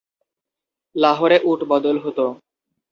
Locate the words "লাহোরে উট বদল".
0.95-1.97